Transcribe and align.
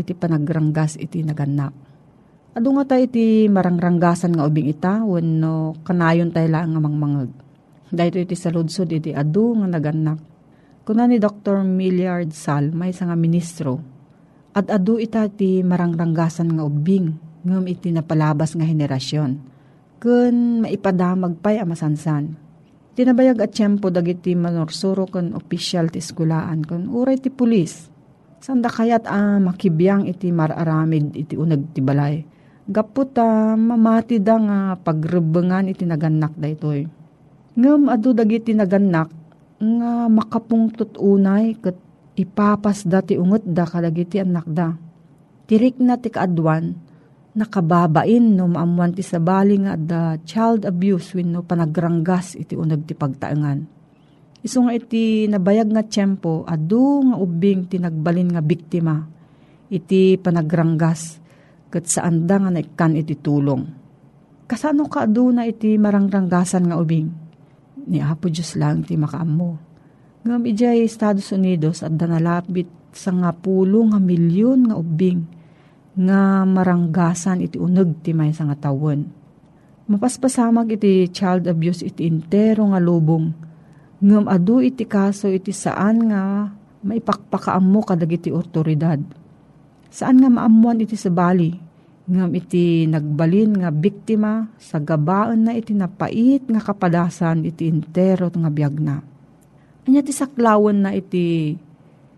iti 0.00 0.16
panagranggas 0.16 0.96
iti 0.96 1.20
naganak. 1.20 1.72
Ado 2.50 2.68
nga 2.74 2.96
tayo 2.96 3.06
iti 3.06 3.46
marangranggasan 3.46 4.34
nga 4.34 4.48
ubing 4.48 4.66
ita, 4.66 5.04
no 5.04 5.78
kanayon 5.86 6.34
tayo 6.34 6.48
lang 6.50 6.74
nga 6.74 6.82
mangmangag. 6.82 7.30
Dahito 7.90 8.18
iti 8.18 8.34
saludsod 8.34 8.90
iti 8.90 9.14
adu 9.14 9.54
nga 9.60 9.68
naganak. 9.70 10.18
Kuna 10.82 11.06
ni 11.06 11.22
Dr. 11.22 11.62
Milliard 11.62 12.34
Sal, 12.34 12.74
may 12.74 12.90
nga 12.90 13.14
ministro, 13.14 13.78
at 14.50 14.66
adu 14.66 14.98
ita 14.98 15.30
ti 15.30 15.62
marangranggasan 15.62 16.58
nga 16.58 16.66
ubing, 16.66 17.14
ngam 17.46 17.64
iti 17.70 17.94
napalabas 17.94 18.58
nga 18.58 18.66
henerasyon. 18.66 19.38
Kun 20.00 20.64
maipadamag 20.64 21.38
pa'y 21.38 21.60
amasansan. 21.60 22.34
Tinabayag 22.96 23.38
at 23.46 23.54
tiyempo 23.54 23.92
dagiti 23.92 24.34
manorsuro 24.34 25.06
kun 25.06 25.36
opisyal 25.38 25.92
ti 25.92 26.02
eskulaan 26.02 26.66
kun 26.66 26.90
uray 26.90 27.20
ti 27.20 27.30
pulis. 27.30 27.89
Sanda 28.40 28.72
kayat 28.72 29.04
ah, 29.04 29.36
makibiyang 29.36 30.08
iti 30.08 30.32
mararamid 30.32 31.12
iti 31.12 31.36
unag 31.36 31.76
ti 31.76 31.84
balay. 31.84 32.24
Gapot 32.64 33.12
ah, 33.20 33.52
mamati 33.52 34.16
da 34.16 34.40
nga 34.40 34.58
pagrebengan 34.80 35.68
iti 35.68 35.84
naganak 35.84 36.32
da 36.40 36.48
itoy. 36.48 36.88
Ngam 37.60 37.92
adu 37.92 38.16
dagiti 38.16 38.56
naganak 38.56 39.12
nga 39.60 40.08
makapungtot 40.08 40.96
unay 40.96 41.52
ket 41.60 41.76
ipapas 42.16 42.88
dati 42.88 43.20
unget 43.20 43.44
da 43.44 43.68
kadagiti 43.68 44.24
anak 44.24 44.48
da. 44.48 44.72
Tirik 45.44 45.76
na 45.76 46.00
ti 46.00 46.08
kaadwan, 46.08 46.72
nakababain 47.36 48.24
no 48.24 48.48
maamuan 48.48 48.96
ti 48.96 49.04
sabali 49.04 49.60
nga 49.60 49.74
da 49.76 50.16
child 50.24 50.64
abuse 50.64 51.12
wenno 51.12 51.44
panagranggas 51.44 52.40
iti 52.40 52.56
uneg 52.56 52.88
ti 52.88 52.96
pagtaengan. 52.96 53.79
Isu 54.40 54.64
nga 54.64 54.72
iti 54.72 55.28
nabayag 55.28 55.68
nga 55.68 55.84
tiyempo 55.84 56.48
adu 56.48 57.04
nga 57.12 57.16
ubing 57.20 57.68
ti 57.68 57.76
nagbalin 57.76 58.32
nga 58.32 58.40
biktima 58.40 59.04
iti 59.68 60.16
panagranggas 60.16 61.20
ket 61.70 61.86
saan 61.86 62.26
da 62.26 62.40
nga 62.42 62.50
naikan 62.50 62.98
iti 62.98 63.14
tulong. 63.14 63.62
Kasano 64.50 64.90
ka 64.90 65.06
adu 65.06 65.30
na 65.30 65.46
iti 65.46 65.78
marangranggasan 65.78 66.66
nga 66.66 66.80
ubing? 66.80 67.06
Ni 67.86 68.02
Apo 68.02 68.26
Diyos 68.26 68.58
lang 68.58 68.82
ti 68.82 68.98
makaammo. 68.98 69.50
Ngam 70.26 70.42
ijay 70.42 70.82
Estados 70.82 71.30
Unidos 71.30 71.86
at 71.86 71.94
danalapit 71.94 72.66
sa 72.90 73.14
nga 73.14 73.30
pulo 73.30 73.86
nga 73.94 74.02
milyon 74.02 74.68
nga 74.68 74.76
ubing 74.76 75.22
nga 75.94 76.42
maranggasan 76.42 77.46
iti 77.46 77.60
uneg 77.62 78.02
ti 78.02 78.10
may 78.10 78.34
nga 78.34 78.56
tawon. 78.58 79.06
Mapaspasamag 79.86 80.74
iti 80.74 81.06
child 81.14 81.46
abuse 81.46 81.86
iti 81.86 82.10
intero 82.10 82.66
nga 82.74 82.82
lubong. 82.82 83.49
Ngam 84.00 84.32
adu 84.32 84.64
iti 84.64 84.88
kaso 84.88 85.28
iti 85.28 85.52
saan 85.52 86.08
nga 86.08 86.48
maipakpakaammo 86.80 87.80
kadag 87.84 88.16
iti 88.16 88.32
otoridad. 88.32 88.96
Saan 89.92 90.24
nga 90.24 90.32
maamuan 90.32 90.80
iti 90.80 90.96
sabali, 90.96 91.52
ngam 92.08 92.32
iti 92.32 92.88
nagbalin 92.88 93.60
nga 93.60 93.68
biktima 93.68 94.48
sa 94.56 94.80
gabaan 94.80 95.44
na 95.44 95.52
iti 95.52 95.76
napait 95.76 96.40
nga 96.40 96.64
kapadasan 96.64 97.44
iti 97.44 97.68
intero 97.68 98.32
nga 98.32 98.48
biyag 98.48 98.76
na. 98.80 99.04
Anya 99.84 100.00
ti 100.00 100.16
saklawan 100.16 100.80
na 100.80 100.96
iti 100.96 101.54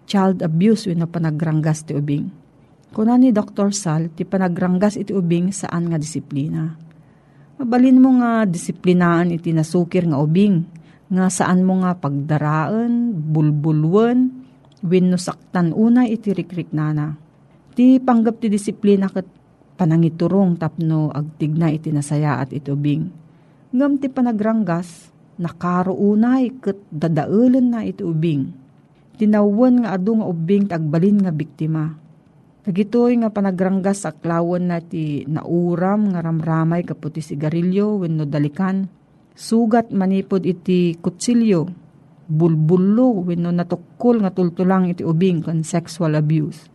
child 0.06 0.38
abuse 0.44 0.86
na 0.94 1.10
panagranggas 1.10 1.82
ti 1.82 1.98
ubing. 1.98 2.30
Kuna 2.92 3.16
ni 3.16 3.32
Dr. 3.32 3.72
Sal, 3.72 4.12
ti 4.12 4.28
panagranggas 4.28 5.00
iti 5.00 5.16
ubing 5.16 5.50
saan 5.50 5.88
nga 5.88 5.96
disiplina. 5.96 6.76
Mabalin 7.56 7.98
mo 7.98 8.20
nga 8.20 8.44
disiplinaan 8.44 9.32
iti 9.32 9.50
nasukir 9.56 10.04
nga 10.04 10.20
ubing, 10.20 10.60
nga 11.12 11.28
saan 11.28 11.60
mo 11.68 11.84
nga 11.84 11.92
pagdaraan, 12.00 13.12
bulbulwan, 13.12 14.32
wenno 14.80 15.20
saktan 15.20 15.76
unay 15.76 16.16
iti 16.16 16.32
rikrik 16.32 16.72
nana. 16.72 17.20
Ti 17.76 18.00
panggap 18.00 18.40
ti 18.40 18.48
disiplina 18.48 19.12
ket 19.12 19.28
panangiturong 19.76 20.56
tapno 20.56 21.12
agtigna 21.12 21.68
iti 21.68 21.92
nasaya 21.92 22.40
at 22.40 22.56
itubing. 22.56 23.12
Ngam 23.76 24.00
ti 24.00 24.08
panagranggas, 24.08 25.12
nakaro 25.36 25.92
unay 25.92 26.48
ket 26.64 26.80
dadaelan 26.88 27.76
na 27.76 27.80
iti 27.84 28.00
ubing. 28.00 28.48
Tinawan 29.20 29.84
nga 29.84 29.96
adu 29.96 30.16
nga 30.16 30.26
ubing 30.28 30.64
tagbalin 30.64 31.20
nga 31.20 31.32
biktima. 31.32 31.92
Dagitoy 32.62 33.20
nga 33.20 33.28
panagranggas 33.28 34.08
sa 34.08 34.16
klawan 34.16 34.70
na 34.70 34.80
ti 34.80 35.28
nauram 35.28 36.14
nga 36.14 36.24
ramramay 36.24 36.86
kaputi 36.86 37.20
sigarilyo 37.20 38.00
wenno 38.00 38.24
dalikan. 38.24 39.01
Sugat 39.32 39.88
manipod 39.90 40.44
iti 40.44 40.96
kutsilyo, 41.00 41.68
bulbulo 42.28 43.24
wenno 43.28 43.50
natukol 43.52 44.20
nga 44.20 44.30
tultulang 44.32 44.88
iti 44.88 45.04
ubing 45.04 45.44
kan 45.44 45.64
sexual 45.64 46.16
abuse 46.16 46.72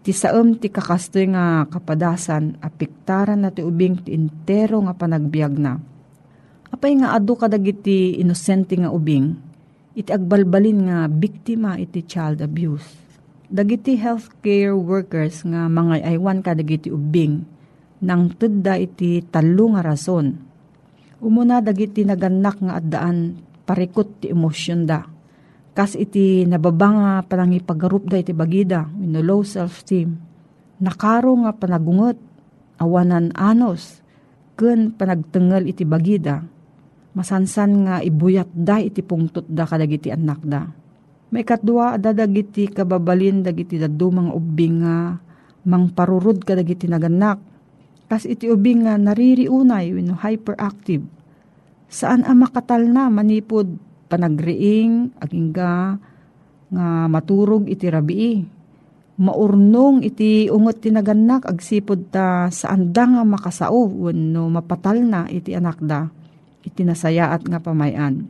ti 0.00 0.16
saem 0.16 0.56
ti 0.56 0.72
kakastoy 0.72 1.28
nga 1.28 1.68
kapadasan 1.68 2.56
apiktaran 2.64 3.44
na 3.44 3.52
ti 3.52 3.60
ubing 3.60 4.00
ti 4.00 4.16
intero 4.16 4.80
nga 4.84 4.96
panagbiag 4.96 5.54
na. 5.60 5.76
Apay 6.72 6.96
nga 6.96 7.12
adu 7.12 7.36
kadagiti 7.36 8.16
inosente 8.16 8.78
nga 8.80 8.88
ubing, 8.88 9.36
iti 9.92 10.08
agbalbalin 10.08 10.88
nga 10.88 10.98
biktima 11.10 11.76
iti 11.76 12.00
child 12.06 12.40
abuse. 12.40 12.86
Dagiti 13.50 13.98
healthcare 13.98 14.72
workers 14.72 15.42
nga 15.42 15.66
mga 15.66 16.06
aywan 16.06 16.40
kadagiti 16.40 16.88
ubing, 16.88 17.42
nang 18.00 18.32
tudda 18.32 18.80
iti 18.80 19.20
talo 19.28 19.74
nga 19.76 19.82
rason. 19.84 20.49
Umuna 21.20 21.60
dagiti 21.60 22.02
naganak 22.02 22.64
nga 22.64 22.80
addaan 22.80 23.36
parikot 23.68 24.24
ti 24.24 24.32
emosyon 24.32 24.88
da 24.88 25.04
kas 25.80 25.94
iti 25.94 26.44
nababanga 26.44 27.22
panangi 27.24 27.62
pagarup 27.62 28.10
da 28.10 28.18
iti 28.18 28.34
bagida 28.34 28.84
no 28.90 29.20
low 29.22 29.40
self-esteem. 29.40 30.12
Nakaro 30.80 31.44
nga 31.44 31.52
panagungot, 31.52 32.16
awanan 32.80 33.32
anos, 33.36 34.00
ken 34.56 34.92
panagtengal 34.96 35.68
iti 35.68 35.84
bagida. 35.84 36.40
Masansan 37.16 37.84
nga 37.84 37.96
ibuyat 38.00 38.48
da 38.52 38.80
iti 38.80 39.04
pungtot 39.04 39.44
da 39.48 39.64
kadagiti 39.64 40.08
anak 40.08 40.40
da. 40.44 40.68
May 41.30 41.44
katdua 41.44 41.96
dadagiti 42.00 42.68
kababalin 42.68 43.44
dagiti 43.44 43.78
dadu 43.78 44.08
mga 44.10 44.32
ubing 44.34 44.76
nga 44.82 45.20
mangparurod 45.68 46.42
kadagiti 46.42 46.88
naganak. 46.88 47.38
Kas 48.10 48.26
iti 48.26 48.50
ubing 48.50 48.90
nga 48.90 48.98
naririunay 48.98 49.94
no 50.02 50.18
hyperactive. 50.18 51.06
Saan 51.86 52.26
ang 52.26 52.42
makatal 52.42 52.90
na 52.90 53.06
manipod 53.06 53.70
panagriing 54.10 55.14
agingga 55.22 55.94
nga 56.74 56.86
maturog 57.06 57.70
iti 57.70 57.86
rabii. 57.86 58.58
Maurnong 59.20 60.02
iti 60.02 60.50
ungot 60.50 60.82
tinaganak 60.82 61.46
agsipod 61.46 62.10
ta 62.10 62.50
saan 62.50 62.90
da 62.90 63.06
nga 63.06 63.22
makasao 63.22 63.86
wenno 64.10 64.50
mapatal 64.50 65.06
na 65.06 65.30
iti 65.30 65.54
anak 65.54 65.78
da 65.78 66.10
iti 66.66 66.82
nasayaat 66.82 67.46
nga 67.46 67.62
pamayan. 67.62 68.26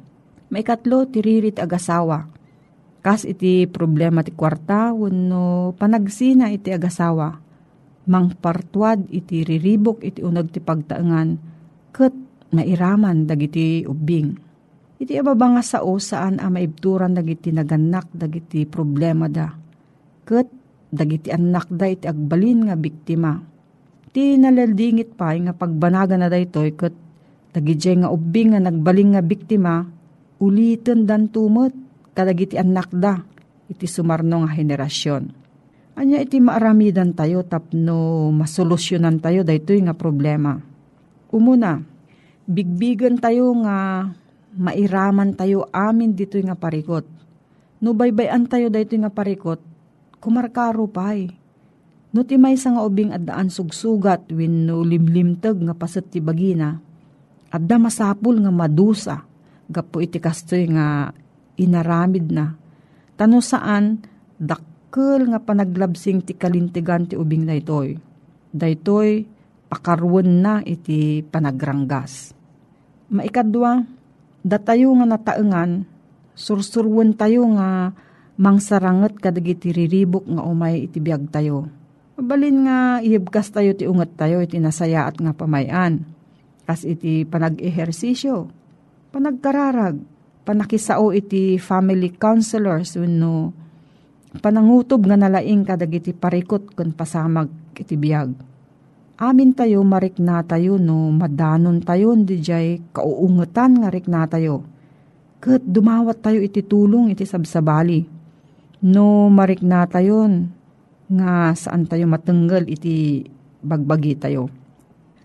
Maikatlo 0.53 1.09
tiririt 1.09 1.57
agasawa. 1.57 2.29
Kas 3.01 3.25
iti 3.25 3.65
problema 3.65 4.21
ti 4.21 4.37
kwarta 4.37 4.93
wenno 4.93 5.73
panagsina 5.81 6.53
iti 6.53 6.69
agasawa. 6.69 7.49
Mangpartuad 8.11 9.07
iti 9.15 9.47
riribok 9.47 10.03
iti 10.03 10.21
unag 10.21 10.51
ti 10.51 10.59
pagtaengan 10.59 11.29
ket 11.95 12.15
mairaman 12.51 13.31
dagiti 13.31 13.87
ubing 13.87 14.51
Iti 15.01 15.17
ababa 15.17 15.57
nga 15.57 15.65
sao 15.65 15.97
saan 15.97 16.45
a 16.45 16.53
maibturan 16.53 17.17
dagiti 17.17 17.49
naganak 17.49 18.13
dagiti 18.13 18.69
problema 18.69 19.33
da. 19.33 19.49
Kat 20.29 20.45
dagiti 20.93 21.33
anak 21.33 21.73
da 21.73 21.89
iti 21.89 22.05
agbalin 22.05 22.69
nga 22.69 22.77
biktima. 22.77 23.41
Ti 24.13 24.37
nalaldingit 24.37 25.17
pa 25.17 25.33
nga 25.33 25.57
pagbanaga 25.57 26.21
na 26.21 26.29
daytoy 26.29 26.77
kat 26.77 26.93
dagiti 27.57 27.97
nga 27.97 28.13
ubing 28.13 28.53
nga 28.53 28.61
nagbaling 28.61 29.17
nga 29.17 29.25
biktima 29.25 29.89
ulitin 30.37 31.09
dan 31.09 31.33
tumot 31.33 31.73
kadagiti 32.13 32.61
anak 32.61 32.93
da 32.93 33.25
iti 33.73 33.89
sumarno 33.89 34.45
nga 34.45 34.53
henerasyon. 34.53 35.40
Anya 36.01 36.17
iti 36.17 36.41
maaramidan 36.41 37.13
tayo 37.13 37.45
tapno 37.45 38.33
masolusyonan 38.33 39.21
tayo 39.21 39.45
daytoy 39.45 39.85
nga 39.85 39.93
problema. 39.93 40.57
Umuna, 41.29 41.77
bigbigan 42.49 43.21
tayo 43.21 43.53
nga 43.61 44.09
mairaman 44.57 45.37
tayo 45.37 45.69
amin 45.69 46.17
dito 46.17 46.41
nga 46.41 46.57
parikot. 46.57 47.05
No 47.85 47.93
baybayan 47.93 48.49
tayo 48.49 48.73
dito 48.73 48.97
nga 48.97 49.13
parikot, 49.13 49.61
kumarkaro 50.25 50.89
pa'y. 50.89 51.37
No 52.17 52.25
ti 52.25 52.41
may 52.41 52.57
nga 52.57 52.81
ubing 52.81 53.13
addaan 53.13 53.53
sugsugat 53.53 54.25
win 54.33 54.65
no 54.65 54.81
limlimtag 54.81 55.61
nga 55.61 55.77
paset 55.77 56.09
ti 56.09 56.25
bagina. 56.25 56.81
Adda 57.53 57.77
masapul 57.77 58.41
nga 58.41 58.49
madusa. 58.49 59.21
Gapo 59.69 60.01
iti 60.01 60.17
kastoy 60.17 60.65
nga 60.65 61.13
inaramid 61.61 62.33
na. 62.33 62.57
Tano 63.21 63.45
saan 63.45 64.01
dakkel 64.91 65.31
nga 65.31 65.39
panaglabsing 65.39 66.27
ti 66.27 66.35
kalintigan 66.35 67.07
ti 67.07 67.15
ubing 67.15 67.47
daytoy. 67.47 67.95
Daytoy 68.51 69.23
pakarwan 69.71 70.43
na 70.43 70.55
iti 70.67 71.23
panagranggas. 71.23 72.35
Maikadwa, 73.15 73.87
datayo 74.43 74.91
nga 74.99 75.07
nataengan, 75.15 75.87
sursurwan 76.35 77.15
tayo 77.15 77.47
nga 77.55 77.95
mangsaranget 78.35 79.15
kadagiti 79.23 79.71
riribok 79.71 80.27
nga 80.27 80.43
umay 80.43 80.91
iti 80.91 80.99
biag 80.99 81.31
tayo 81.31 81.71
Mabalin 82.19 82.67
nga 82.67 82.99
iibkas 82.99 83.55
tayo 83.55 83.79
ti 83.79 83.87
unget 83.87 84.19
tayo 84.19 84.43
iti 84.43 84.59
nasayaat 84.59 85.23
nga 85.23 85.33
pamayan. 85.39 86.03
Kas 86.67 86.83
iti 86.83 87.23
panag-ehersisyo, 87.23 88.51
panagkararag, 89.15 90.03
panakisao 90.43 91.15
iti 91.15 91.63
family 91.63 92.11
counselors 92.11 92.99
no 92.99 93.60
panangutob 94.39 95.11
nga 95.11 95.19
nalaing 95.19 95.67
kadagiti 95.67 96.15
parikot 96.15 96.71
kun 96.79 96.95
pasamag 96.95 97.51
iti 97.75 97.99
biyag. 97.99 98.31
Amin 99.21 99.53
tayo 99.53 99.85
marik 99.85 100.17
na 100.17 100.41
tayo 100.41 100.81
no 100.81 101.13
madanon 101.13 101.83
tayo 101.85 102.17
di 102.17 102.41
jay 102.41 102.81
kauungetan 102.95 103.83
nga 103.83 103.89
rik 103.93 104.09
na 104.09 104.25
tayo. 104.25 104.65
Kat 105.41 105.61
dumawat 105.61 106.25
tayo 106.25 106.41
iti 106.41 106.65
tulong 106.65 107.13
iti 107.13 107.29
sabsabali. 107.29 108.07
No 108.87 109.29
marik 109.29 109.61
na 109.61 109.85
tayon 109.85 110.49
nga 111.11 111.53
saan 111.53 111.85
tayo 111.85 112.09
matenggal 112.09 112.65
iti 112.65 113.29
bagbagi 113.61 114.17
tayo. 114.17 114.49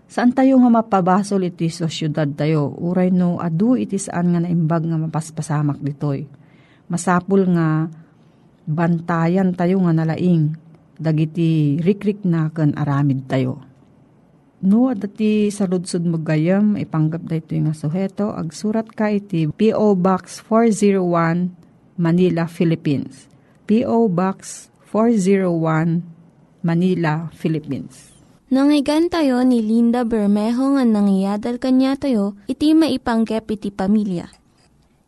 Saan 0.06 0.36
tayo 0.36 0.60
nga 0.60 0.70
mapabasol 0.70 1.48
iti 1.48 1.72
sa 1.72 1.88
syudad 1.88 2.28
tayo? 2.36 2.76
Uray 2.76 3.08
no 3.08 3.40
adu 3.40 3.80
iti 3.80 3.96
saan 3.96 4.36
nga 4.36 4.44
naimbag 4.44 4.84
nga 4.84 5.00
mapaspasamak 5.00 5.80
ditoy. 5.80 6.28
Masapul 6.92 7.48
nga 7.48 7.88
bantayan 8.66 9.54
tayo 9.54 9.80
nga 9.86 9.94
nalaing. 9.94 10.58
Dagiti 10.98 11.78
rikrik 11.80 12.26
na 12.26 12.50
kan 12.50 12.74
aramid 12.74 13.30
tayo. 13.30 13.62
No, 14.66 14.90
dati 14.96 15.52
sa 15.52 15.68
ludsud 15.68 16.02
magayam, 16.08 16.74
ipanggap 16.74 17.22
da 17.28 17.38
ito 17.38 17.54
nga 17.54 17.76
suheto. 17.76 18.34
Agsurat 18.34 18.88
ka 18.90 19.12
iti 19.12 19.46
P.O. 19.46 19.94
Box 19.94 20.42
401, 20.42 21.54
Manila, 22.00 22.48
Philippines. 22.50 23.30
P.O. 23.68 24.08
Box 24.10 24.72
401 24.90 26.02
Manila, 26.66 27.30
Philippines. 27.30 28.16
Nangyigan 28.46 29.10
tayo 29.10 29.42
ni 29.42 29.62
Linda 29.62 30.06
Bermejo 30.06 30.78
nga 30.78 30.86
nangyadal 30.86 31.58
kanya 31.58 31.98
tayo, 31.98 32.38
iti 32.46 32.74
maipanggep 32.74 33.46
iti 33.54 33.70
pamilya. 33.74 34.30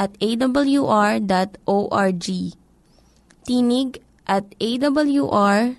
at 0.00 0.16
awr.org. 0.16 1.26
Tinig 3.44 3.90
at 4.24 4.46
awr.org. 4.56 5.74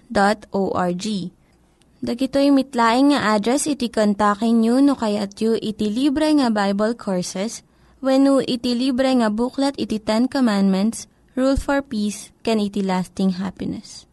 Dagitoy 2.02 2.50
mitlaing 2.50 3.14
nga 3.14 3.38
address 3.38 3.70
iti 3.70 3.90
kontakin 3.94 4.62
nyo 4.62 4.82
no 4.82 4.98
kayat 4.98 5.38
yu 5.38 5.54
iti 5.58 5.86
libre 5.90 6.34
nga 6.38 6.50
Bible 6.50 6.98
Courses 6.98 7.62
when 8.02 8.26
iti 8.46 8.74
libre 8.74 9.10
nga 9.22 9.30
buklat 9.30 9.78
iti 9.78 10.02
Ten 10.02 10.26
Commandments 10.26 11.06
Rule 11.38 11.56
for 11.56 11.80
Peace, 11.86 12.34
can 12.44 12.60
iti 12.60 12.84
lasting 12.84 13.40
happiness. 13.40 14.04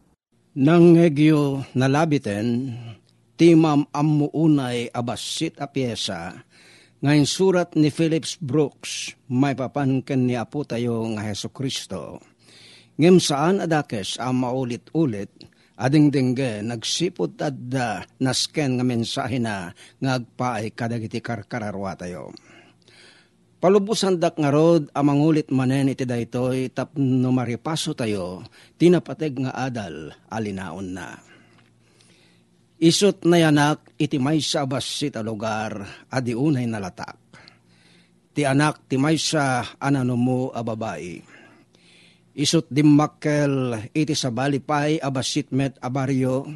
Nang 0.55 0.95
egyo 0.95 1.67
nalabiten, 1.75 2.77
timam 3.35 3.83
amuunay 3.91 4.87
abasit 4.95 5.59
a 5.59 5.67
pyesa, 5.67 6.47
ngayon 6.99 7.27
surat 7.27 7.69
ni 7.79 7.87
Phillips 7.91 8.35
Brooks, 8.39 9.15
may 9.31 9.55
papankan 9.55 10.27
ni 10.27 10.35
Apo 10.35 10.67
tayo 10.67 11.03
nga 11.15 11.23
Heso 11.23 11.51
Kristo. 11.51 12.19
Ngem 12.99 13.23
saan 13.23 13.63
adakes 13.63 14.19
ang 14.19 14.43
maulit-ulit, 14.43 15.31
ading 15.79 16.11
dingge 16.11 16.59
nagsipot 16.59 17.39
adda 17.39 18.03
nasken 18.19 18.75
nga 18.75 18.83
mensahe 18.83 19.39
na 19.39 19.71
ngagpaay 20.03 20.75
kadagiti 20.75 21.23
karkararwa 21.23 21.95
tayo 21.95 22.35
Palubusan 23.59 24.15
dak 24.23 24.39
nga 24.39 24.55
rod, 24.55 24.87
amangulit 24.95 25.51
manen 25.51 25.91
iti 25.91 26.07
daytoy 26.07 26.71
tapno 26.71 27.27
maripaso 27.35 27.91
tayo, 27.91 28.39
tinapateg 28.79 29.35
nga 29.35 29.51
adal, 29.51 30.15
alinaon 30.31 30.95
na. 30.95 31.28
Isot 32.79 33.27
na 33.27 33.43
yanak, 33.43 33.91
iti 33.99 34.15
may 34.15 34.39
sa 34.39 34.63
basit 34.63 35.19
a 35.19 35.23
lugar, 35.23 35.83
adi 36.07 36.31
unay 36.31 36.63
nalatak. 36.63 37.19
Ti 38.31 38.47
anak, 38.47 38.87
ti 38.87 38.95
may 38.95 39.19
sa 39.19 39.67
anano 39.83 40.15
mo 40.15 40.47
a 40.55 40.63
babae. 40.63 41.19
Isot 42.39 42.71
dimmakkel, 42.71 43.75
iti 43.91 44.15
sa 44.15 44.31
balipay, 44.31 44.95
abasit 44.95 45.51
met 45.51 45.75
a 45.83 45.91
baryo, 45.91 46.47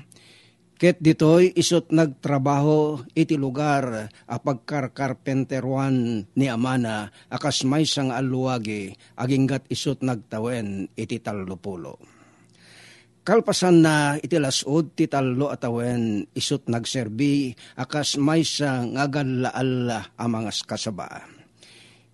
Ket 0.73 0.99
ditoy 0.99 1.55
isot 1.55 1.95
nagtrabaho 1.95 3.07
iti 3.15 3.39
lugar 3.39 4.11
a 4.11 4.35
pagkarkarpenteruan 4.35 6.27
ni 6.35 6.51
Amana 6.51 7.07
akas 7.31 7.63
may 7.63 7.87
sang 7.87 8.11
aluwagi 8.11 8.91
aginggat 9.15 9.63
isot 9.71 10.03
nagtawen 10.03 10.91
iti 10.99 11.23
tallupulo. 11.23 12.22
Kalpasan 13.23 13.79
na 13.79 14.19
iti 14.19 14.35
lasod 14.35 14.99
ti 14.99 15.07
tallo 15.07 15.47
atawen 15.47 16.27
isot 16.35 16.67
nagserbi 16.67 17.55
akas 17.79 18.19
may 18.19 18.43
sang 18.43 18.99
agalaala 18.99 20.11
a 20.19 20.25
mga 20.27 20.51
kasaba. 20.67 21.23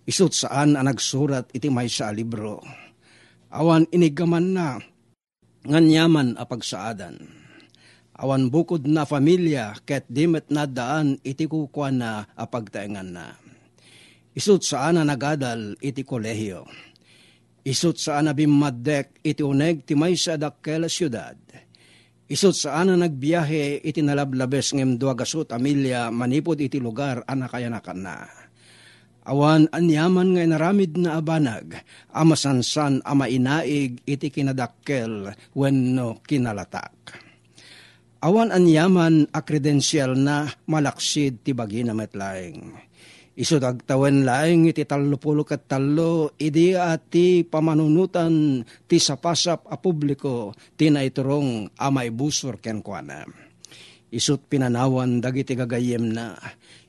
Isot 0.06 0.30
saan 0.30 0.78
ang 0.78 0.86
nagsurat 0.86 1.50
iti 1.50 1.66
may 1.66 1.90
sa 1.90 2.14
libro. 2.14 2.62
Awan 3.50 3.90
inigaman 3.90 4.54
na 4.54 4.78
nganyaman 5.66 6.38
a 6.38 6.46
pagsaadan 6.46 7.40
awan 8.20 8.52
bukod 8.52 8.84
na 8.84 9.08
familia 9.08 9.72
ket 9.88 10.04
dimet 10.12 10.52
na 10.52 10.68
daan 10.68 11.16
iti 11.24 11.48
kukwan 11.48 12.04
na 12.04 12.28
apagtaengan 12.36 13.08
na. 13.08 13.26
Isut 14.36 14.62
saan 14.62 15.00
na 15.00 15.02
nagadal 15.02 15.74
iti 15.80 16.04
kolehiyo. 16.04 16.68
Isut 17.60 18.00
saan 18.00 18.28
na 18.28 18.32
bimaddek 18.32 19.20
iti 19.20 19.44
uneg 19.44 19.84
ti 19.84 19.92
may 19.92 20.16
sa 20.16 20.40
dakkel 20.40 20.88
syudad. 20.88 21.36
Isut 22.30 22.56
saan 22.56 22.88
na 22.88 22.96
nagbiyahe 22.96 23.84
iti 23.84 24.00
nalablabes 24.00 24.72
ngem 24.72 24.96
duagasut 24.96 25.50
amilya 25.52 26.08
manipod 26.08 26.56
iti 26.62 26.80
lugar 26.80 27.26
anakayanakan 27.26 28.00
na. 28.00 28.16
Awan 29.28 29.68
anyaman 29.76 30.32
nga 30.32 30.42
inaramid 30.48 30.96
na 30.96 31.20
abanag, 31.20 31.76
amasansan 32.16 33.04
ama 33.04 33.28
inaig 33.28 34.00
iti 34.08 34.32
kinadakkel 34.32 35.36
wenno 35.52 36.24
kinalatak 36.24 37.28
Awan 38.20 38.52
anyaman 38.52 39.32
a 39.32 39.40
kredensyal 39.40 40.12
na 40.12 40.44
malaksid 40.68 41.40
ti 41.40 41.56
bagi 41.56 41.80
na 41.80 41.96
metlaeng. 41.96 42.89
Iso 43.40 43.56
dagtawen 43.56 44.28
laeng 44.28 44.68
iti 44.68 44.84
tallupulo 44.84 45.48
kat 45.48 45.64
tallo, 45.64 46.36
idi 46.36 46.76
ati 46.76 47.40
pamanunutan 47.40 48.60
ti 48.84 49.00
sapasap 49.00 49.64
a 49.64 49.80
publiko, 49.80 50.52
ti 50.76 50.92
naiturong 50.92 51.72
amay 51.80 52.12
busor 52.12 52.60
ken 52.60 52.84
kuana. 52.84 53.24
Isut 54.12 54.44
pinanawan 54.44 55.24
dagiti 55.24 55.56
gagayem 55.56 56.12
na, 56.12 56.36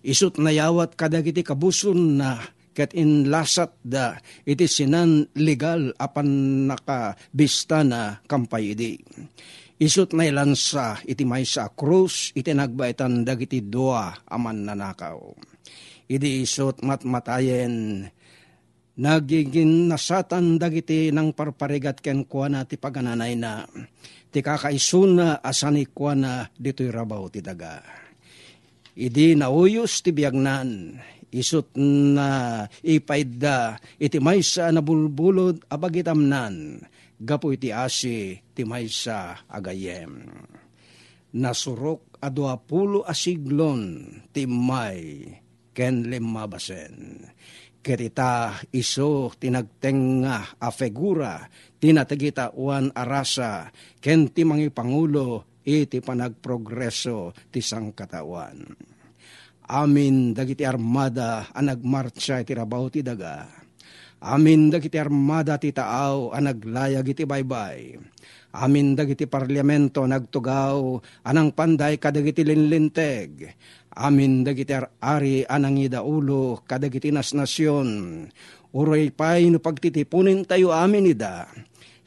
isut 0.04 0.36
nayawat 0.44 1.00
kadagiti 1.00 1.40
kabuson 1.40 2.20
na, 2.20 2.44
ket 2.76 2.92
inlasat 3.00 3.72
da 3.84 4.20
iti 4.44 4.68
sinan 4.68 5.32
legal 5.40 5.96
apan 6.00 6.28
nakabista 6.72 7.84
na 7.84 8.24
kampay 8.28 8.76
idi 8.76 8.96
Isut 9.82 10.14
na 10.14 10.24
ilansa 10.30 11.02
iti 11.10 11.26
may 11.26 11.42
sa 11.42 11.68
krus 11.74 12.30
iti 12.38 12.54
nagbaitan 12.54 13.26
dagiti 13.26 13.66
dua 13.66 14.14
aman 14.30 14.62
nanakaw. 14.70 15.51
Idi 16.12 16.44
isut 16.44 16.84
matmatayen 16.84 18.12
Nagiging 19.02 19.88
nasatan 19.88 20.60
dagiti 20.60 21.16
ng 21.16 21.32
parparigat 21.32 22.04
ken 22.04 22.28
kuana 22.28 22.68
ti 22.68 22.76
pagananay 22.76 23.40
na 23.40 23.64
ti 24.28 24.44
kakaisuna 24.44 25.40
asani 25.40 25.88
kuana 25.90 26.52
dito'y 26.54 26.92
rabaw 26.92 27.26
ti 27.32 27.40
daga. 27.40 27.80
Idi 28.94 29.34
nauyos 29.34 30.04
ti 30.04 30.12
biyagnan, 30.12 31.00
isut 31.32 31.72
na 31.80 32.62
ipaidda. 32.84 33.80
Iti 33.96 34.20
maysa 34.20 34.70
na 34.70 34.84
bulbulod 34.84 35.64
abagitamnan, 35.72 36.84
gapu 37.16 37.56
iti 37.56 37.72
asi 37.72 38.44
ti 38.54 38.68
maysa 38.68 39.48
agayem. 39.48 40.30
Nasurok 41.32 42.20
adwa 42.20 42.60
pulo 42.60 43.08
asiglon 43.08 44.04
ti 44.36 44.44
may 44.44 45.26
ken 45.72 46.08
limabasen. 46.08 47.28
Kerita 47.82 48.62
iso 48.70 49.34
tinagtenga 49.42 50.62
a 50.62 50.70
figura 50.70 51.42
tinatagita 51.82 52.54
uan 52.54 52.94
arasa 52.94 53.74
ken 53.98 54.30
ti 54.30 54.46
mangi 54.46 54.70
pangulo 54.70 55.58
iti 55.66 55.98
panagprogreso 55.98 57.34
ti 57.50 57.58
sangkatawan. 57.58 58.62
Amin 59.72 60.36
dagiti 60.36 60.68
armada 60.68 61.50
ang 61.56 61.72
nagmarcha 61.72 62.44
iti 62.44 62.54
rabaw 62.54 62.86
ti 62.92 63.02
daga. 63.02 63.48
Amin 64.22 64.70
dagiti 64.70 65.02
armada 65.02 65.58
ti 65.58 65.74
taaw 65.74 66.36
ang 66.36 66.46
naglayag 66.52 67.08
iti 67.10 67.26
baybay. 67.26 67.98
Amin 68.52 69.00
dagiti 69.00 69.26
parlamento 69.32 70.04
nagtugaw 70.04 71.00
anang 71.24 71.56
panday 71.56 71.96
kadagiti 71.96 72.44
linlinteg. 72.44 73.48
Amin 73.92 74.48
dagiti 74.48 74.72
ari 75.04 75.44
anang 75.44 75.76
idaulo 75.76 76.64
kadagiti 76.64 77.12
nasnasyon. 77.12 77.88
Uray 78.72 79.12
pay 79.12 79.52
no 79.52 79.60
pagtitipunin 79.60 80.48
tayo 80.48 80.72
amin 80.72 81.12
ida. 81.12 81.52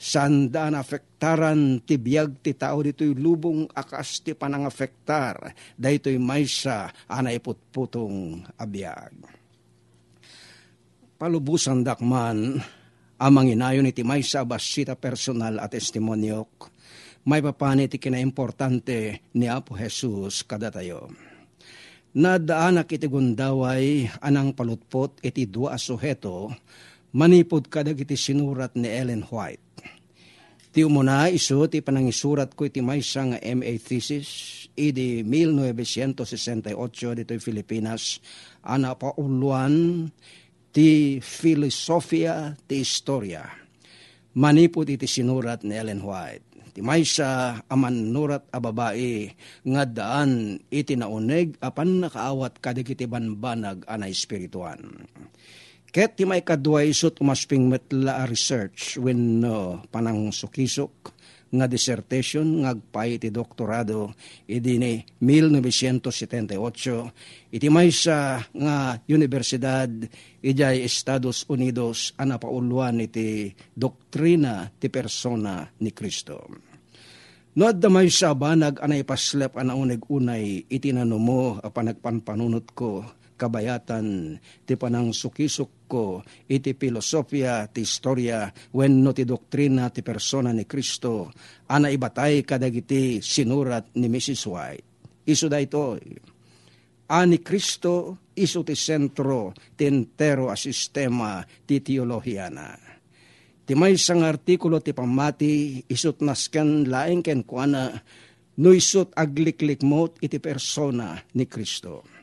Sanda 0.00 0.72
na 0.72 0.80
afektaran 0.80 1.84
ti 1.84 2.00
biyag 2.00 2.40
ti 2.40 2.56
tao 2.56 2.80
dito'y 2.80 3.12
lubong 3.12 3.68
akas 3.68 4.24
ti 4.24 4.32
panang 4.32 4.64
afektar. 4.64 5.52
Dayto'y 5.76 6.16
maysa 6.16 6.88
ana 7.04 7.36
iputputong 7.36 8.48
abiyag. 8.56 9.12
Palubusan 11.20 11.84
dakman 11.84 12.64
amang 13.20 13.48
inayon 13.52 13.92
iti 13.92 14.00
maysa 14.00 14.40
basita 14.48 14.96
personal 14.96 15.60
at 15.60 15.76
testimonyok. 15.76 16.72
May 17.28 17.44
papani 17.44 17.92
ti 17.92 18.00
kinaimportante 18.00 19.20
ni 19.36 19.48
Apo 19.52 19.76
Jesus 19.76 20.44
kada 20.44 20.72
tayo 20.72 21.12
Nadaanak 22.14 22.94
iti 22.94 23.10
gundaway 23.10 24.06
anang 24.22 24.54
palutpot 24.54 25.18
iti 25.18 25.50
dua 25.50 25.74
asuheto, 25.74 26.54
manipod 27.10 27.66
kadag 27.66 27.98
iti 27.98 28.14
sinurat 28.14 28.78
ni 28.78 28.86
Ellen 28.86 29.26
White. 29.26 29.82
Ti 30.70 30.86
umuna 30.86 31.26
iso 31.26 31.66
ti 31.66 31.82
panangisurat 31.82 32.54
ko 32.54 32.70
iti 32.70 32.78
maysa 32.78 33.34
nga 33.34 33.38
MA 33.42 33.74
thesis 33.82 34.30
idi 34.78 35.26
1968 35.26 36.70
dito'y 37.18 37.42
Filipinas 37.42 38.22
ana 38.62 38.94
pa 38.94 39.10
uluan 39.18 40.06
ti 40.70 41.18
filosofia 41.18 42.54
ti 42.70 42.78
istorya. 42.78 43.42
Manipod 44.38 44.86
iti 44.86 45.10
sinurat 45.10 45.66
ni 45.66 45.74
Ellen 45.74 46.06
White 46.06 46.53
Ti 46.74 46.82
maysa 46.82 47.62
aman 47.70 48.10
nurat 48.10 48.50
a 48.50 48.58
babae 48.58 49.30
nga 49.62 49.86
daan 49.86 50.58
iti 50.74 50.98
nauneg 50.98 51.54
apan 51.62 52.02
nakaawat 52.02 52.58
kadagiti 52.58 53.06
banbanag 53.06 53.86
ana 53.86 54.10
espirituan. 54.10 55.06
Ket 55.94 56.18
ti 56.18 56.26
may 56.26 56.42
kadwa 56.42 56.82
isot 56.82 57.22
umasping 57.22 57.70
metla 57.70 58.26
research 58.26 58.98
when 58.98 59.38
no, 59.38 59.86
panang 59.94 60.34
sukisok 60.34 61.13
nga 61.54 61.70
dissertation 61.70 62.66
ngagpay 62.66 63.22
ti 63.22 63.30
doktorado 63.30 64.10
ni 64.50 65.06
1978 65.22 67.54
iti 67.54 67.70
maysa 67.70 68.42
nga 68.50 68.98
universidad 69.06 69.86
ijay 70.42 70.82
Estados 70.82 71.46
Unidos 71.46 72.10
ana 72.18 72.42
pauluan 72.42 72.98
iti 72.98 73.54
doktrina 73.70 74.66
ti 74.74 74.90
persona 74.90 75.62
ni 75.78 75.94
Kristo. 75.94 76.50
No 77.54 77.70
adda 77.70 77.86
may 77.86 78.10
sa 78.10 78.34
banag 78.34 78.82
anay 78.82 79.06
paslep 79.06 79.54
ana 79.54 79.78
uneg 79.78 80.02
unay 80.10 80.66
iti 80.66 80.90
nanumo 80.90 81.62
a 81.62 81.70
panagpanpanunot 81.70 82.74
ko 82.74 83.06
kabayatan 83.34 84.38
ti 84.64 84.74
panang 84.78 85.10
sukisok 85.10 85.70
ko 85.90 86.22
iti 86.48 86.74
filosofia 86.74 87.66
ti 87.70 87.82
istorya 87.82 88.48
wenno 88.74 89.10
ti 89.12 89.26
doktrina 89.26 89.90
ti 89.90 90.00
persona 90.00 90.50
ni 90.54 90.64
Kristo 90.64 91.30
ana 91.70 91.90
ibatay 91.90 92.42
kadagiti 92.46 93.18
sinurat 93.20 93.94
ni 93.98 94.06
Mrs. 94.10 94.42
White. 94.46 94.86
Isu 95.24 95.48
da 95.48 95.56
ito, 95.56 95.96
ani 97.08 97.40
Kristo 97.40 98.24
isu 98.36 98.60
ti 98.64 98.76
sentro 98.76 99.56
ti 99.76 99.88
entero 99.88 100.52
a 100.52 100.56
sistema 100.56 101.40
ti 101.64 101.80
teolohiya 101.80 102.48
na. 102.52 102.76
Ti 103.64 103.72
may 103.72 103.96
isang 103.96 104.20
artikulo 104.20 104.84
ti 104.84 104.92
pamati 104.92 105.80
isut 105.88 106.20
nasken 106.20 106.84
laeng 106.84 107.24
ken 107.24 107.48
kuana 107.48 107.88
no 108.60 108.70
isut 108.76 109.16
agliklik 109.16 109.80
mo 109.80 110.12
iti 110.20 110.36
persona 110.36 111.16
ni 111.32 111.48
Kristo 111.48 112.13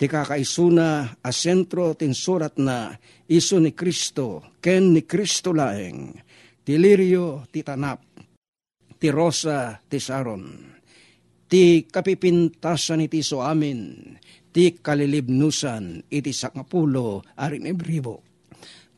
ti 0.00 0.08
kakaisuna 0.08 1.20
a 1.20 1.28
sentro 1.28 1.92
tin 1.92 2.16
surat 2.16 2.56
na 2.56 2.88
iso 3.28 3.60
ni 3.60 3.76
Kristo, 3.76 4.56
ken 4.56 4.96
ni 4.96 5.04
Kristo 5.04 5.52
laeng, 5.52 6.16
ti 6.64 6.80
lirio 6.80 7.44
ti 7.52 7.60
tanap, 7.60 8.00
ti 8.96 9.12
rosa 9.12 9.76
ti 9.76 10.00
saron, 10.00 10.56
ti 11.44 11.84
kapipintasan 11.84 13.04
iti 13.04 13.20
so 13.20 13.44
amin, 13.44 14.16
ti 14.48 14.80
kalilibnusan 14.80 16.08
iti 16.08 16.32
sakapulo 16.32 17.20
arin 17.36 17.68
ebribo. 17.68 18.24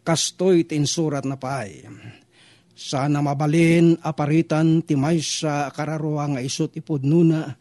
Kastoy 0.06 0.66
tin 0.66 0.86
surat 0.86 1.26
na 1.26 1.34
pay. 1.34 1.82
Sana 2.74 3.22
mabalin 3.22 3.98
aparitan 4.02 4.82
ti 4.86 4.94
maysa 4.94 5.70
kararuwa 5.74 6.34
nga 6.34 6.40
isot 6.42 6.74
ipudnuna, 6.78 7.58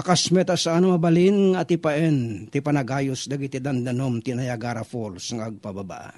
Akas 0.00 0.32
meta 0.32 0.56
sa 0.56 0.80
ano 0.80 0.96
mabalin 0.96 1.52
at 1.60 1.68
ipaen, 1.68 2.48
ti 2.48 2.64
panagayos 2.64 3.28
dagiti 3.28 3.60
dandanom 3.60 4.24
ti 4.24 4.32
Niagara 4.32 4.80
Falls 4.80 5.28
ng 5.36 5.44
agpababa. 5.44 6.08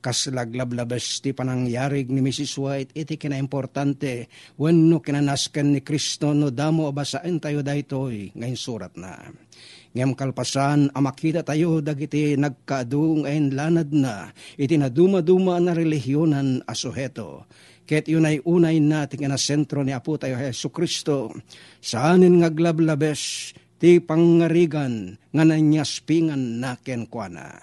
Kas 0.00 0.32
laglablabas 0.32 1.20
ti 1.20 1.36
panangyarig 1.36 2.08
ni 2.08 2.24
Mrs. 2.24 2.56
White, 2.56 2.96
iti 2.96 3.20
kinaimportante, 3.20 4.32
when 4.56 4.88
no 4.88 5.04
kinanaskan 5.04 5.76
ni 5.76 5.80
Kristo 5.84 6.32
no 6.32 6.48
damo 6.48 6.88
abasain 6.88 7.36
tayo 7.44 7.60
daytoy, 7.60 8.32
ngayon 8.40 8.56
surat 8.56 8.96
na. 8.96 9.20
Ngem 9.92 10.16
kalpasan, 10.16 10.88
amakita 10.96 11.44
tayo 11.44 11.84
dagiti 11.84 12.40
nagkaadung 12.40 13.28
ayin 13.28 13.52
lanad 13.52 13.92
na, 13.92 14.32
iti 14.56 14.80
naduma-duma 14.80 15.60
na 15.60 15.76
relihiyonan 15.76 16.64
asuheto 16.64 17.44
Ket 17.84 18.08
yun 18.08 18.24
ay 18.24 18.40
unay 18.48 18.80
natin 18.80 19.28
nga 19.28 19.36
sentro 19.36 19.84
ni 19.84 19.92
Apo 19.92 20.16
tayo 20.16 20.40
Heso 20.40 20.72
Kristo. 20.72 21.36
Saanin 21.84 22.40
nga 22.40 22.48
glablabes 22.48 23.52
ti 23.76 24.00
pangarigan 24.00 25.20
nga 25.28 25.44
nanyaspingan 25.44 26.64
na 26.64 26.80
kenkwana. 26.80 27.60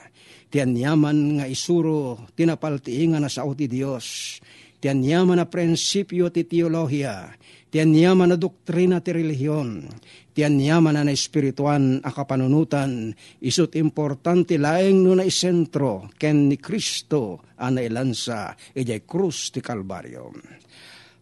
Ti 0.54 0.62
anyaman 0.62 1.42
nga 1.42 1.46
isuro 1.50 2.30
tinapaltiingan 2.38 3.26
na 3.26 3.34
sa 3.34 3.50
ti 3.58 3.66
Dios. 3.66 4.38
Ti 4.78 4.94
anyaman 4.94 5.42
na 5.42 5.50
prinsipyo 5.50 6.30
ti 6.30 6.46
teolohiya. 6.46 7.34
Ti 7.74 7.82
anyaman 7.82 8.30
na 8.30 8.38
doktrina 8.38 9.02
ti 9.02 9.18
relihiyon 9.18 9.90
tiyan 10.32 10.60
yaman 10.60 10.96
na 10.96 11.12
espirituan 11.12 12.00
a 12.04 12.12
kapanunutan, 12.12 13.12
isut 13.44 13.76
importante 13.76 14.56
laeng 14.56 15.04
no 15.04 15.16
na 15.16 15.28
isentro, 15.28 16.08
ken 16.16 16.48
ni 16.48 16.58
Kristo 16.58 17.44
ana 17.60 17.84
ilansa, 17.84 18.56
ijay 18.76 19.04
krus 19.04 19.52
ti 19.52 19.60
Kalbaryo. 19.60 20.32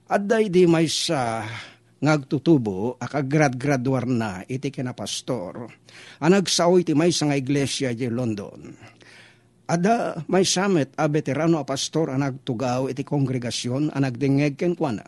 Adday 0.09 0.49
di 0.49 0.65
may 0.65 0.89
sa 0.89 1.45
ngagtutubo 1.99 2.97
akagrad-graduar 2.97 4.07
na 4.07 4.41
iti 4.47 4.71
kinapastor. 4.71 5.67
Anagsaoy 6.23 6.87
ti 6.87 6.95
may 6.95 7.11
sa 7.11 7.29
nga 7.29 7.37
iglesia 7.37 7.91
di 7.91 8.07
London. 8.07 8.73
Ada 9.69 10.25
may 10.33 10.41
summit 10.49 10.97
a 10.97 11.05
veterano 11.05 11.61
a 11.61 11.65
pastor 11.67 12.09
anag 12.09 12.41
tugaw 12.41 12.89
iti 12.89 13.05
kongregasyon 13.05 13.93
anag 13.93 14.17
dingeg 14.17 14.57
ken 14.57 14.73
kuana 14.73 15.05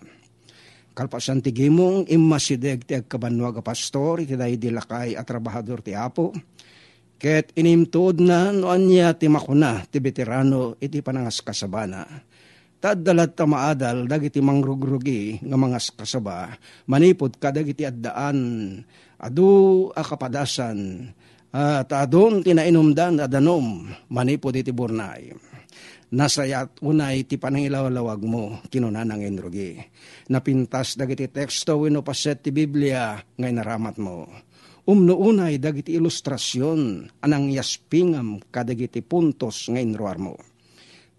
Kalpasan 0.92 1.40
ti 1.40 1.56
gimong 1.56 2.12
immasideg 2.12 2.84
ti 2.84 3.00
agkabanwag 3.00 3.60
a 3.60 3.64
pastor, 3.64 4.20
iti 4.20 4.36
day 4.36 4.60
dilakay 4.60 5.16
at 5.16 5.24
trabahador 5.24 5.80
ti 5.80 5.96
Apo. 5.96 6.36
Ket 7.16 7.56
inimtuod 7.56 8.20
na 8.20 8.52
noan 8.52 8.92
niya 8.92 9.16
ti 9.16 9.32
makuna 9.32 9.88
ti 9.88 10.04
veterano 10.04 10.76
iti 10.84 11.00
panangas 11.00 11.40
kasabana. 11.40 12.04
Taddalat 12.82 13.38
ta 13.38 13.46
maadal 13.46 14.10
dagiti 14.10 14.42
mangrugrugi 14.42 15.38
nga 15.46 15.54
mga 15.54 15.80
kasaba, 15.94 16.58
manipod 16.90 17.38
kadagiti 17.38 17.86
addaan, 17.86 18.82
adu 19.22 19.94
akapadasan, 19.94 21.06
at 21.54 21.94
adon 21.94 22.42
tinainumdan 22.42 23.22
adanom, 23.22 23.86
manipod 24.10 24.58
iti 24.58 24.74
burnay. 24.74 25.30
Nasayat 26.12 26.84
unay 26.84 27.24
ti 27.24 27.39
panangilawalawag 27.39 28.19
mo, 28.28 28.60
kinunanang 28.67 29.24
enrogi. 29.24 29.80
Napintas 30.28 31.00
dagiti 31.00 31.32
teksto 31.32 31.80
wino 31.80 32.04
paset 32.04 32.43
ti 32.43 32.52
Biblia, 32.52 33.15
ngay 33.39 33.54
naramat 33.56 33.95
mo. 33.95 34.28
Umno 34.91 35.15
unay 35.15 35.56
dagiti 35.56 35.95
ilustrasyon, 35.95 37.08
anang 37.24 37.47
yaspingam 37.47 38.43
kadagiti 38.52 39.00
puntos 39.00 39.71
ngay 39.71 39.88
inruar 39.88 40.19
mo. 40.19 40.36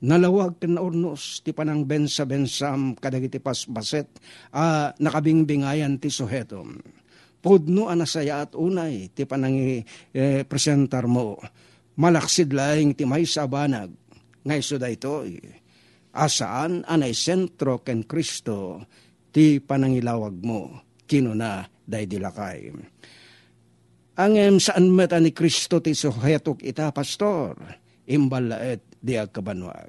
Nalawag 0.04 0.60
ken 0.60 0.76
ornos 0.76 1.40
ti 1.40 1.56
panang 1.56 1.88
bensa-bensam 1.88 2.92
kadagiti 2.92 3.40
pasbaset 3.40 4.12
a 4.52 4.92
nakabingbingayan 5.00 5.96
ti 6.04 6.12
suhetom. 6.12 6.76
Pudno 7.40 7.88
anasaya 7.88 8.44
at 8.44 8.52
unay 8.52 9.08
ti 9.08 9.24
panang 9.24 9.56
eh, 9.56 10.44
presentar 10.44 11.08
mo. 11.08 11.40
Malaksid 11.96 12.52
laing 12.52 12.92
ti 12.92 13.08
may 13.08 13.24
sabanag 13.24 14.01
nga 14.42 14.54
iso 14.58 14.76
da 14.78 14.90
ito, 14.90 15.24
asaan 16.12 16.84
anay 16.84 17.16
sentro 17.16 17.80
ken 17.80 18.04
Kristo 18.04 18.84
ti 19.32 19.58
panangilawag 19.58 20.34
mo, 20.44 20.84
kino 21.08 21.32
na 21.32 21.64
day 21.86 22.04
dilakay. 22.04 22.68
Angem 24.12 24.60
saan 24.60 24.92
meta 24.92 25.16
ni 25.16 25.32
Kristo 25.32 25.80
ti 25.80 25.96
suhetok 25.96 26.60
ita, 26.60 26.92
pastor, 26.92 27.56
imbalaet 28.04 29.00
di 29.00 29.16
agkabanwag. 29.16 29.88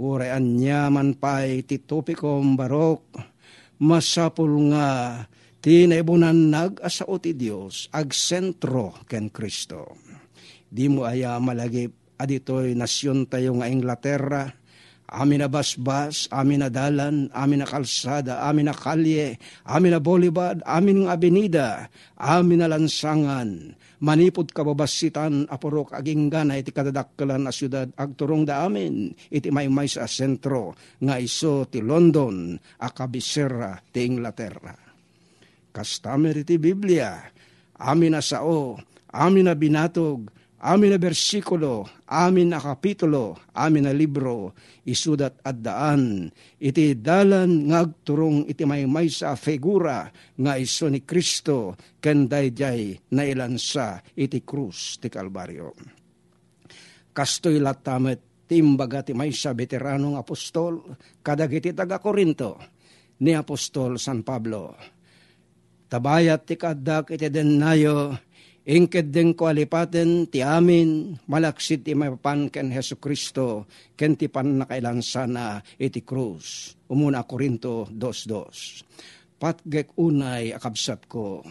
Urean 0.00 0.56
niya 0.56 0.88
man 0.88 1.18
pa'y 1.18 1.66
ti 1.66 1.82
topikom 1.82 2.54
barok, 2.54 3.18
masapul 3.82 4.72
nga 4.72 4.88
ti 5.60 5.84
naibunan 5.84 6.48
nag 6.48 6.80
asao 6.80 7.20
ti 7.20 7.36
Dios 7.36 7.90
ag 7.92 8.14
sentro 8.14 8.96
ken 9.04 9.28
Kristo. 9.28 9.98
Di 10.70 10.86
mo 10.86 11.02
aya 11.04 11.36
malagip 11.42 12.09
aditoy 12.20 12.76
nasyon 12.76 13.24
tayo 13.24 13.56
nga 13.56 13.66
Inglaterra, 13.72 14.52
amin 15.10 15.42
na 15.42 15.48
basbas, 15.50 16.28
amin 16.30 16.62
na 16.62 16.68
dalan, 16.68 17.32
amin 17.34 17.64
na 17.64 17.66
kalsada, 17.66 18.46
amin 18.46 18.70
na 18.70 18.74
kalye, 18.76 19.40
amin 19.66 19.96
na 19.96 20.00
bolibad, 20.00 20.62
amin 20.68 21.02
ng 21.04 21.08
abenida, 21.10 21.90
amin 22.14 22.62
na 22.62 22.70
lansangan, 22.70 23.74
manipod 24.00 24.48
kababasitan 24.54 25.44
apurok 25.50 25.92
aging 25.92 26.32
gana 26.32 26.56
iti 26.56 26.72
kadadakkelan 26.72 27.44
a 27.44 27.52
syudad 27.52 27.88
agturong 28.00 28.48
da 28.48 28.64
amin 28.64 29.12
iti 29.28 29.52
maymay 29.52 29.86
sa 29.92 30.08
sentro 30.08 30.72
nga 31.04 31.20
iso 31.20 31.68
ti 31.68 31.84
London 31.84 32.56
a 32.80 32.88
kabisera 32.88 33.76
ti 33.92 34.08
Inglaterra. 34.08 34.72
Kastamer 35.70 36.42
iti 36.42 36.58
Biblia, 36.58 37.30
amin 37.78 38.18
na 38.18 38.22
sao, 38.24 38.74
amin 39.14 39.46
na 39.46 39.54
binatog, 39.54 40.26
amin 40.60 40.92
na 40.92 40.98
bersikulo, 41.00 41.88
amin 42.04 42.52
na 42.52 42.60
kapitulo, 42.60 43.40
amin 43.56 43.88
na 43.88 43.92
libro, 43.96 44.52
isudat 44.84 45.40
at 45.40 45.56
daan, 45.60 46.28
iti 46.60 46.96
dalan 47.00 47.72
ngagturong 47.72 48.44
iti 48.44 48.68
maymay 48.68 49.08
sa 49.08 49.36
figura 49.36 50.08
nga 50.36 50.52
iso 50.60 50.86
ni 50.92 51.00
Kristo 51.04 51.76
ken 52.00 52.28
dayjay 52.28 53.12
na 53.16 53.24
ilansa 53.24 54.00
iti 54.16 54.44
krus 54.44 55.00
ti 55.00 55.08
Kalbaryo. 55.08 55.72
Kastoy 57.10 57.58
latamet 57.58 58.46
timbaga 58.50 59.06
ti 59.06 59.14
may 59.14 59.30
sa 59.30 59.54
veteranong 59.54 60.18
apostol, 60.18 60.94
kadagiti 61.22 61.70
taga 61.70 62.02
Korinto, 62.02 62.58
ni 63.22 63.36
Apostol 63.36 64.00
San 64.00 64.26
Pablo. 64.26 64.74
Tabayat 65.90 66.46
ti 66.46 66.54
kadak 66.54 67.14
iti 67.14 67.26
denayo, 67.30 68.14
Ingked 68.70 69.10
din 69.10 69.34
ko 69.34 69.50
alipaten 69.50 70.30
ti 70.30 70.46
amin, 70.46 71.18
malaksit 71.26 71.82
ti 71.82 71.90
mapan 71.90 72.46
ken 72.54 72.70
Heso 72.70 73.02
Kristo, 73.02 73.66
ken 73.98 74.14
ti 74.14 74.30
pan 74.30 74.62
nakailansana 74.62 75.58
iti 75.74 76.06
krus. 76.06 76.78
Umuna 76.86 77.26
Korinto 77.26 77.90
2.2. 77.90 79.42
Patgek 79.42 79.98
unay 79.98 80.54
akabsat 80.54 81.10
ko, 81.10 81.42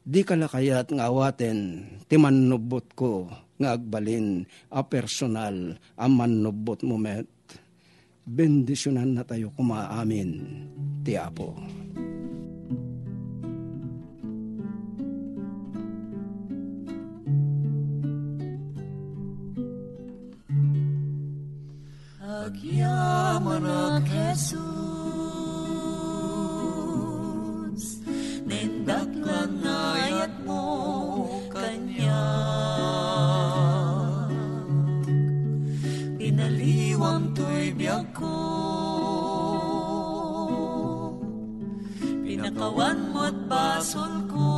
di 0.00 0.24
kalakayat 0.24 0.96
nga 0.96 1.12
awaten 1.12 1.84
ti 2.08 2.16
manubot 2.16 2.88
ko 2.96 3.28
nga 3.60 3.76
agbalin 3.76 4.48
a 4.72 4.80
personal 4.80 5.76
a 5.76 6.06
manubot 6.08 6.80
mo 6.88 6.96
met. 6.96 7.28
Bendisyonan 8.24 9.12
na 9.12 9.28
tayo 9.28 9.52
kumaamin 9.52 10.30
ti 11.04 11.20
Apo. 11.20 11.52
Agyaman 22.44 23.64
ang 23.64 24.04
Jesus. 24.04 24.52
Nindaklan 28.44 29.64
ngayat 29.64 30.44
mo 30.44 30.60
Kanya. 31.48 32.20
Pinaliwang 36.20 37.32
to'y 37.32 37.72
biyag 37.72 38.12
ko. 38.12 38.36
Pinakawan 42.28 43.08
mo't 43.08 43.48
basol 43.48 44.28
ko 44.28 44.53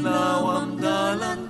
Silawang 0.00 0.80
dalan 0.80 1.49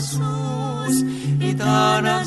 Agyaman 0.00 0.16
ak 0.16 0.96
Jesus 0.96 1.04
Itanang 1.44 2.24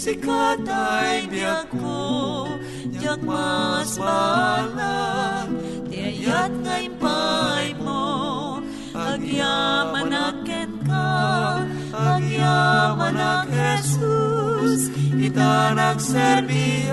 sikat 0.00 0.64
ay 0.64 1.28
biag 1.28 1.68
ko, 1.76 2.48
diyak 2.88 3.20
mas 3.20 4.00
balag, 4.00 5.52
tiayat 5.92 6.48
ngay 6.64 6.88
pay 6.96 7.76
mo, 7.76 8.64
agyaman 8.96 10.08
aken 10.08 10.80
ka, 10.88 11.60
agyaman 11.92 13.12
ak 13.12 13.52
Jesus, 13.52 14.88
ita 15.20 15.76
nagserbiak, 15.76 16.88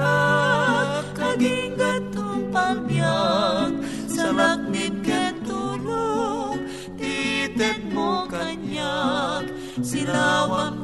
kaging 1.16 1.80
gatong 1.80 2.52
palbiak, 2.52 3.72
sa 4.12 4.36
lakmit 4.36 4.92
ken 5.08 5.40
tulong, 5.48 6.60
titet 7.00 7.80
mo 7.88 8.28
kanyak, 8.28 9.48
silawang 9.80 10.84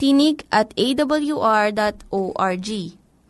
Tinig 0.00 0.48
at 0.48 0.72
awr.org. 0.80 2.68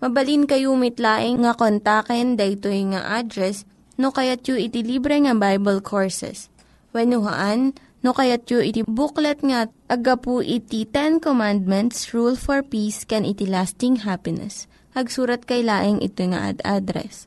Mabalin 0.00 0.46
kayo 0.46 0.70
mitlaing 0.78 1.42
nga 1.42 1.52
kontaken 1.58 2.38
daytoy 2.38 2.94
nga 2.94 3.20
address 3.20 3.66
no 3.98 4.14
kayat 4.14 4.46
yu 4.46 4.54
iti 4.54 4.86
libre 4.86 5.18
nga 5.18 5.34
Bible 5.34 5.82
Courses. 5.82 6.46
When 6.94 7.10
no 7.10 8.10
kayat 8.14 8.46
yu 8.46 8.62
iti 8.62 8.86
booklet 8.86 9.42
nga 9.42 9.66
agapu 9.90 10.46
iti 10.46 10.86
Ten 10.86 11.18
Commandments, 11.18 12.14
Rule 12.14 12.38
for 12.38 12.62
Peace, 12.62 13.02
can 13.02 13.26
iti 13.26 13.50
lasting 13.50 14.06
happiness. 14.06 14.70
Hagsurat 14.94 15.42
kay 15.42 15.66
laing 15.66 15.98
ito 15.98 16.22
nga 16.30 16.54
ad-address. 16.54 17.26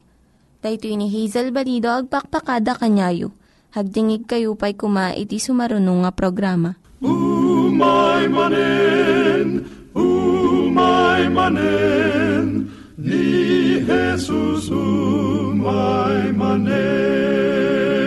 Daytoy 0.63 0.95
ni 0.95 1.11
Hazel 1.11 1.51
Balido 1.51 1.91
agpakpakada 1.91 2.79
kanyayo. 2.79 3.35
Hagdingig 3.75 4.23
kayo 4.23 4.55
pa'y 4.55 4.79
kuma 4.79 5.11
iti 5.11 5.35
sumarunong 5.35 6.07
nga 6.07 6.11
programa. 6.15 6.79
Umay 7.03 7.42
manen, 8.35 9.49
umay 9.95 11.23
manen, 11.37 12.47
ni 12.97 13.79
Jesus 13.87 14.69
umay 14.69 16.31
manen. 16.41 18.02